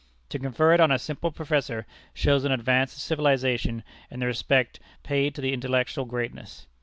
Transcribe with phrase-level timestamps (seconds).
[0.29, 4.79] To confer it on a simple professor shows an advance of civilization in the respect
[5.03, 6.65] paid to intellectual greatness.